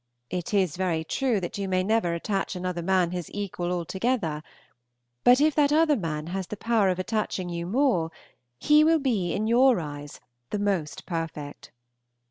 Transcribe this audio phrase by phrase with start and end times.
[0.31, 4.41] It is very true that you never may attach another man his equal altogether;
[5.23, 8.09] but if that other man has the power of attaching you more,
[8.57, 10.19] he will be in your eyes
[10.49, 11.71] the most perfect.